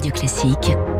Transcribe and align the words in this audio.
Radio 0.00 0.12
Classique. 0.12 0.99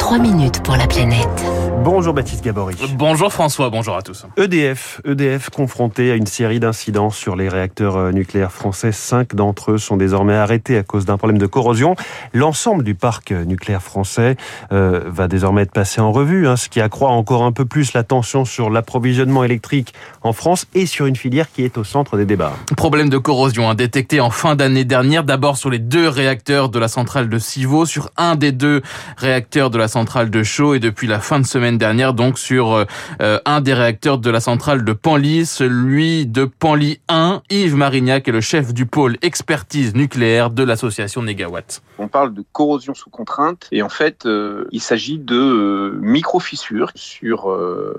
3 0.00 0.18
minutes 0.18 0.62
pour 0.62 0.76
la 0.76 0.86
planète. 0.86 1.44
Bonjour 1.84 2.12
Baptiste 2.12 2.44
Gabory. 2.44 2.76
Bonjour 2.94 3.32
François, 3.32 3.70
bonjour 3.70 3.96
à 3.96 4.02
tous. 4.02 4.26
EDF, 4.36 5.00
EDF 5.06 5.48
confronté 5.48 6.10
à 6.10 6.14
une 6.14 6.26
série 6.26 6.60
d'incidents 6.60 7.08
sur 7.08 7.36
les 7.36 7.48
réacteurs 7.48 7.96
euh, 7.96 8.12
nucléaires 8.12 8.52
français. 8.52 8.92
Cinq 8.92 9.34
d'entre 9.34 9.72
eux 9.72 9.78
sont 9.78 9.96
désormais 9.96 10.34
arrêtés 10.34 10.76
à 10.76 10.82
cause 10.82 11.06
d'un 11.06 11.16
problème 11.16 11.38
de 11.38 11.46
corrosion. 11.46 11.96
L'ensemble 12.34 12.84
du 12.84 12.94
parc 12.94 13.30
nucléaire 13.30 13.82
français 13.82 14.36
euh, 14.72 15.02
va 15.06 15.26
désormais 15.26 15.62
être 15.62 15.72
passé 15.72 16.02
en 16.02 16.12
revue, 16.12 16.46
hein, 16.46 16.56
ce 16.56 16.68
qui 16.68 16.82
accroît 16.82 17.10
encore 17.10 17.44
un 17.44 17.52
peu 17.52 17.64
plus 17.64 17.94
la 17.94 18.02
tension 18.02 18.44
sur 18.44 18.68
l'approvisionnement 18.68 19.44
électrique 19.44 19.94
en 20.22 20.34
France 20.34 20.66
et 20.74 20.84
sur 20.84 21.06
une 21.06 21.16
filière 21.16 21.50
qui 21.50 21.64
est 21.64 21.78
au 21.78 21.84
centre 21.84 22.18
des 22.18 22.26
débats. 22.26 22.52
Problème 22.76 23.08
de 23.08 23.18
corrosion 23.18 23.70
hein, 23.70 23.74
détecté 23.74 24.20
en 24.20 24.30
fin 24.30 24.54
d'année 24.54 24.84
dernière, 24.84 25.24
d'abord 25.24 25.56
sur 25.56 25.70
les 25.70 25.78
deux 25.78 26.08
réacteurs 26.08 26.68
de 26.68 26.78
la 26.78 26.88
centrale 26.88 27.28
de 27.28 27.38
Civaux, 27.38 27.86
sur 27.86 28.10
un 28.18 28.34
des 28.34 28.52
deux 28.52 28.82
réacteurs 29.16 29.70
de 29.70 29.78
la 29.78 29.88
centrale 29.90 30.30
de 30.30 30.42
Chaux 30.42 30.72
et 30.72 30.78
depuis 30.78 31.06
la 31.06 31.20
fin 31.20 31.38
de 31.38 31.44
semaine 31.44 31.76
dernière 31.76 32.14
donc 32.14 32.38
sur 32.38 32.72
euh, 32.72 32.84
euh, 33.20 33.38
un 33.44 33.60
des 33.60 33.74
réacteurs 33.74 34.16
de 34.16 34.30
la 34.30 34.40
centrale 34.40 34.84
de 34.84 34.92
Panly, 34.94 35.44
celui 35.44 36.26
de 36.26 36.46
Panly 36.46 37.00
1. 37.08 37.42
Yves 37.50 37.76
Marignac 37.76 38.26
est 38.26 38.32
le 38.32 38.40
chef 38.40 38.72
du 38.72 38.86
pôle 38.86 39.18
expertise 39.20 39.94
nucléaire 39.94 40.50
de 40.50 40.62
l'association 40.62 41.22
Negawatt. 41.22 41.82
On 41.98 42.08
parle 42.08 42.32
de 42.32 42.42
corrosion 42.52 42.94
sous 42.94 43.10
contrainte 43.10 43.68
et 43.70 43.82
en 43.82 43.90
fait 43.90 44.24
euh, 44.24 44.66
il 44.72 44.80
s'agit 44.80 45.18
de 45.18 45.98
micro-fissures 46.00 46.90
sur 46.94 47.54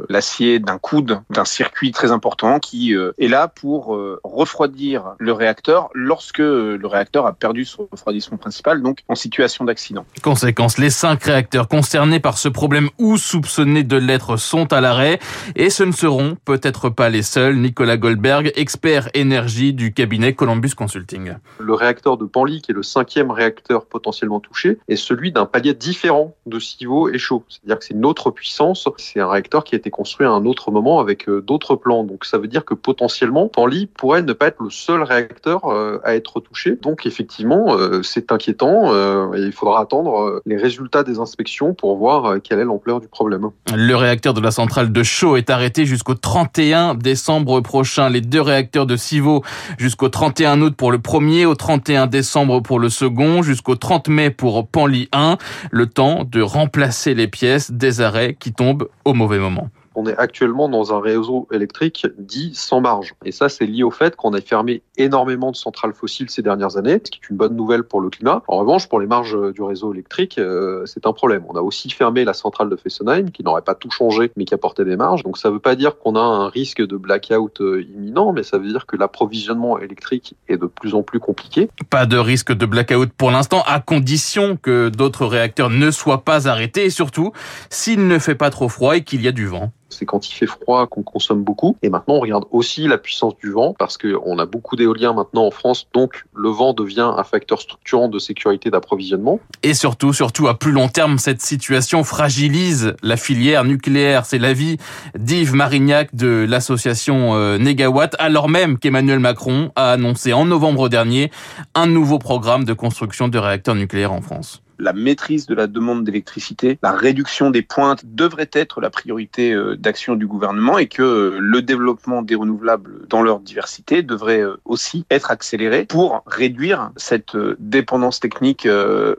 l'acier 0.09 0.57
d'un 0.57 0.79
coude 0.79 1.21
d'un 1.29 1.45
circuit 1.45 1.91
très 1.91 2.11
important 2.11 2.59
qui 2.59 2.93
est 2.93 3.27
là 3.27 3.47
pour 3.47 3.97
refroidir 4.23 5.15
le 5.19 5.33
réacteur 5.33 5.89
lorsque 5.93 6.39
le 6.39 6.87
réacteur 6.87 7.25
a 7.25 7.33
perdu 7.33 7.65
son 7.65 7.87
refroidissement 7.91 8.37
principal, 8.37 8.81
donc 8.81 8.99
en 9.07 9.15
situation 9.15 9.65
d'accident. 9.65 10.05
Conséquence, 10.23 10.77
les 10.77 10.89
cinq 10.89 11.23
réacteurs 11.23 11.67
concernés 11.81 12.19
par 12.19 12.37
ce 12.37 12.47
problème 12.47 12.89
ou 12.99 13.17
soupçonnés 13.17 13.81
de 13.81 13.97
l'être 13.97 14.37
sont 14.37 14.71
à 14.71 14.81
l'arrêt 14.81 15.17
et 15.55 15.71
ce 15.71 15.81
ne 15.81 15.91
seront 15.91 16.37
peut-être 16.45 16.89
pas 16.89 17.09
les 17.09 17.23
seuls. 17.23 17.57
Nicolas 17.57 17.97
Goldberg, 17.97 18.51
expert 18.55 19.09
énergie 19.15 19.73
du 19.73 19.91
cabinet 19.91 20.33
Columbus 20.35 20.75
Consulting. 20.77 21.37
Le 21.57 21.73
réacteur 21.73 22.17
de 22.17 22.25
Panly, 22.25 22.61
qui 22.61 22.69
est 22.69 22.75
le 22.75 22.83
cinquième 22.83 23.31
réacteur 23.31 23.87
potentiellement 23.87 24.39
touché, 24.39 24.77
est 24.89 24.95
celui 24.95 25.31
d'un 25.31 25.47
palier 25.47 25.73
différent 25.73 26.35
de 26.45 26.59
Civaux 26.59 27.09
et 27.09 27.17
Chaud. 27.17 27.43
C'est-à-dire 27.49 27.79
que 27.79 27.85
c'est 27.85 27.95
une 27.95 28.05
autre 28.05 28.29
puissance. 28.29 28.87
C'est 28.97 29.19
un 29.19 29.27
réacteur 29.27 29.63
qui 29.63 29.73
a 29.73 29.79
été 29.79 29.89
construit 29.89 30.27
à 30.27 30.29
un 30.29 30.45
autre 30.45 30.69
moment 30.69 30.99
avec 30.99 31.27
euh, 31.29 31.41
d'autres 31.41 31.75
plans. 31.75 32.03
Donc 32.03 32.25
ça 32.25 32.37
veut 32.37 32.47
dire 32.47 32.63
que 32.63 32.75
potentiellement, 32.75 33.47
Panly 33.47 33.87
pourrait 33.87 34.21
ne 34.21 34.33
pas 34.33 34.49
être 34.49 34.61
le 34.61 34.69
seul 34.69 35.01
réacteur 35.01 35.65
euh, 35.65 35.97
à 36.03 36.13
être 36.13 36.41
touché. 36.41 36.75
Donc 36.75 37.07
effectivement, 37.07 37.75
euh, 37.75 38.03
c'est 38.03 38.31
inquiétant 38.31 38.91
il 39.33 39.51
faudra 39.51 39.81
attendre 39.81 40.41
les 40.45 40.57
résultats 40.57 41.03
des 41.03 41.17
inspections 41.17 41.70
pour 41.73 41.97
voir 41.97 42.25
euh, 42.25 42.39
quelle 42.39 42.59
est 42.59 42.63
l'ampleur 42.63 42.99
du 42.99 43.07
problème. 43.07 43.49
Le 43.75 43.95
réacteur 43.95 44.33
de 44.33 44.41
la 44.41 44.51
centrale 44.51 44.91
de 44.91 45.03
Chaux 45.03 45.37
est 45.37 45.49
arrêté 45.49 45.85
jusqu'au 45.85 46.15
31 46.15 46.95
décembre 46.95 47.61
prochain. 47.61 48.09
Les 48.09 48.21
deux 48.21 48.41
réacteurs 48.41 48.85
de 48.85 48.95
Civaux 48.95 49.43
jusqu'au 49.77 50.09
31 50.09 50.61
août 50.61 50.75
pour 50.75 50.91
le 50.91 50.99
premier, 50.99 51.45
au 51.45 51.55
31 51.55 52.07
décembre 52.07 52.61
pour 52.61 52.79
le 52.79 52.89
second, 52.89 53.41
jusqu'au 53.41 53.75
30 53.75 54.07
mai 54.09 54.29
pour 54.29 54.67
Panly 54.67 55.09
1. 55.11 55.37
Le 55.71 55.87
temps 55.87 56.23
de 56.29 56.41
remplacer 56.41 57.13
les 57.13 57.27
pièces 57.27 57.71
des 57.71 58.01
arrêts 58.01 58.35
qui 58.39 58.53
tombent 58.53 58.89
au 59.05 59.13
mauvais 59.13 59.39
moment 59.39 59.69
on 59.95 60.05
est 60.05 60.17
actuellement 60.17 60.69
dans 60.69 60.93
un 60.93 61.01
réseau 61.01 61.47
électrique 61.51 62.07
dit 62.17 62.51
sans 62.55 62.81
marge. 62.81 63.13
Et 63.25 63.31
ça, 63.31 63.49
c'est 63.49 63.65
lié 63.65 63.83
au 63.83 63.91
fait 63.91 64.15
qu'on 64.15 64.33
a 64.33 64.41
fermé 64.41 64.81
énormément 64.97 65.51
de 65.51 65.55
centrales 65.55 65.93
fossiles 65.93 66.29
ces 66.29 66.41
dernières 66.41 66.77
années, 66.77 67.01
ce 67.03 67.11
qui 67.11 67.19
est 67.23 67.29
une 67.29 67.37
bonne 67.37 67.55
nouvelle 67.55 67.83
pour 67.83 68.01
le 68.01 68.09
climat. 68.09 68.43
En 68.47 68.57
revanche, 68.57 68.87
pour 68.87 68.99
les 68.99 69.07
marges 69.07 69.37
du 69.53 69.61
réseau 69.61 69.93
électrique, 69.93 70.37
euh, 70.37 70.85
c'est 70.85 71.05
un 71.05 71.13
problème. 71.13 71.43
On 71.49 71.55
a 71.55 71.61
aussi 71.61 71.89
fermé 71.89 72.23
la 72.23 72.33
centrale 72.33 72.69
de 72.69 72.75
Fessenheim, 72.75 73.31
qui 73.31 73.43
n'aurait 73.43 73.61
pas 73.61 73.75
tout 73.75 73.91
changé, 73.91 74.31
mais 74.35 74.45
qui 74.45 74.53
apportait 74.53 74.85
des 74.85 74.95
marges. 74.95 75.23
Donc 75.23 75.37
ça 75.37 75.49
ne 75.49 75.55
veut 75.55 75.59
pas 75.59 75.75
dire 75.75 75.97
qu'on 75.97 76.15
a 76.15 76.21
un 76.21 76.47
risque 76.47 76.81
de 76.81 76.97
blackout 76.97 77.61
euh, 77.61 77.83
imminent, 77.83 78.31
mais 78.31 78.43
ça 78.43 78.57
veut 78.57 78.67
dire 78.67 78.85
que 78.85 78.95
l'approvisionnement 78.95 79.77
électrique 79.79 80.35
est 80.47 80.57
de 80.57 80.67
plus 80.67 80.95
en 80.95 81.03
plus 81.03 81.19
compliqué. 81.19 81.69
Pas 81.89 82.05
de 82.05 82.17
risque 82.17 82.53
de 82.53 82.65
blackout 82.65 83.11
pour 83.11 83.31
l'instant, 83.31 83.63
à 83.65 83.79
condition 83.79 84.57
que 84.57 84.89
d'autres 84.89 85.25
réacteurs 85.25 85.69
ne 85.69 85.91
soient 85.91 86.23
pas 86.23 86.47
arrêtés, 86.47 86.85
et 86.85 86.89
surtout 86.89 87.31
s'il 87.69 88.07
ne 88.07 88.19
fait 88.19 88.35
pas 88.35 88.49
trop 88.49 88.69
froid 88.69 88.95
et 88.95 89.03
qu'il 89.03 89.21
y 89.21 89.27
a 89.27 89.31
du 89.31 89.47
vent 89.47 89.71
c'est 89.93 90.05
quand 90.05 90.29
il 90.29 90.33
fait 90.33 90.47
froid 90.47 90.87
qu'on 90.87 91.03
consomme 91.03 91.43
beaucoup. 91.43 91.77
Et 91.81 91.89
maintenant, 91.89 92.15
on 92.15 92.19
regarde 92.19 92.45
aussi 92.51 92.87
la 92.87 92.97
puissance 92.97 93.37
du 93.37 93.51
vent 93.51 93.75
parce 93.77 93.97
qu'on 93.97 94.39
a 94.39 94.45
beaucoup 94.45 94.75
d'éoliens 94.75 95.13
maintenant 95.13 95.45
en 95.45 95.51
France, 95.51 95.87
donc 95.93 96.25
le 96.33 96.49
vent 96.49 96.73
devient 96.73 97.11
un 97.15 97.23
facteur 97.23 97.61
structurant 97.61 98.07
de 98.07 98.19
sécurité 98.19 98.69
d'approvisionnement. 98.69 99.39
Et 99.63 99.73
surtout, 99.73 100.13
surtout 100.13 100.47
à 100.47 100.57
plus 100.57 100.71
long 100.71 100.87
terme, 100.87 101.17
cette 101.17 101.41
situation 101.41 102.03
fragilise 102.03 102.95
la 103.03 103.17
filière 103.17 103.63
nucléaire. 103.63 104.25
C'est 104.25 104.39
l'avis 104.39 104.77
d'Yves 105.17 105.53
Marignac 105.53 106.15
de 106.15 106.45
l'association 106.47 107.35
euh, 107.35 107.57
Negawatt, 107.57 108.15
alors 108.19 108.49
même 108.49 108.77
qu'Emmanuel 108.77 109.19
Macron 109.19 109.71
a 109.75 109.91
annoncé 109.91 110.33
en 110.33 110.45
novembre 110.45 110.89
dernier 110.89 111.31
un 111.75 111.87
nouveau 111.87 112.19
programme 112.19 112.63
de 112.63 112.73
construction 112.73 113.27
de 113.27 113.37
réacteurs 113.37 113.75
nucléaires 113.75 114.13
en 114.13 114.21
France 114.21 114.61
la 114.81 114.93
maîtrise 114.93 115.45
de 115.45 115.55
la 115.55 115.67
demande 115.67 116.03
d'électricité, 116.03 116.79
la 116.81 116.91
réduction 116.91 117.51
des 117.51 117.61
pointes 117.61 118.01
devrait 118.03 118.49
être 118.53 118.81
la 118.81 118.89
priorité 118.89 119.53
euh, 119.53 119.75
d'action 119.77 120.15
du 120.15 120.27
gouvernement 120.27 120.77
et 120.77 120.87
que 120.87 121.03
euh, 121.03 121.37
le 121.39 121.61
développement 121.61 122.21
des 122.21 122.35
renouvelables 122.35 123.07
dans 123.07 123.21
leur 123.21 123.39
diversité 123.39 124.01
devrait 124.01 124.41
euh, 124.41 124.59
aussi 124.65 125.05
être 125.11 125.29
accéléré 125.29 125.85
pour 125.85 126.23
réduire 126.25 126.91
cette 126.97 127.37
dépendance 127.59 128.19
technique 128.19 128.67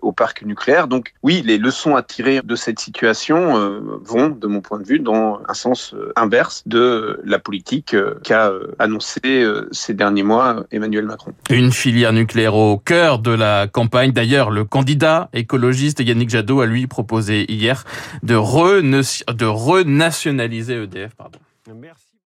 au 0.02 0.12
parc 0.12 0.42
nucléaire. 0.42 0.88
Donc 0.88 1.12
oui, 1.22 1.42
les 1.44 1.58
leçons 1.58 1.94
à 1.94 2.02
tirer 2.02 2.40
de 2.42 2.56
cette 2.56 2.80
situation 2.80 3.80
vont, 4.02 4.30
de 4.30 4.46
mon 4.46 4.60
point 4.60 4.78
de 4.78 4.84
vue, 4.84 4.98
dans 4.98 5.40
un 5.48 5.54
sens 5.54 5.94
inverse 6.16 6.62
de 6.66 7.20
la 7.24 7.38
politique 7.38 7.94
qu'a 8.24 8.52
annoncé 8.78 9.46
ces 9.70 9.94
derniers 9.94 10.22
mois 10.22 10.64
Emmanuel 10.70 11.04
Macron. 11.06 11.32
Une 11.50 11.72
filière 11.72 12.12
nucléaire 12.12 12.54
au 12.54 12.78
cœur 12.78 13.18
de 13.18 13.32
la 13.32 13.66
campagne. 13.66 14.12
D'ailleurs, 14.12 14.50
le 14.50 14.64
candidat 14.64 15.28
est 15.32 15.44
écologiste 15.52 16.00
Yannick 16.00 16.30
Jadot 16.30 16.62
a 16.62 16.66
lui 16.66 16.86
proposé 16.86 17.44
hier 17.52 17.84
de, 18.22 18.34
renationaliser 18.34 20.82
EDF. 20.82 21.14
Pardon. 21.14 21.38